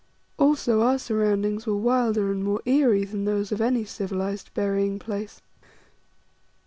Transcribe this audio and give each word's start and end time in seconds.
Also 0.39 0.81
our 0.81 0.97
surroundings 0.97 1.67
were 1.67 1.75
wilder 1.77 2.31
and 2.31 2.43
more 2.43 2.59
eerie 2.65 3.05
than 3.05 3.25
those 3.25 3.51
of 3.51 3.61
any 3.61 3.85
civilized 3.85 4.51
burying 4.55 4.97
place. 4.97 5.43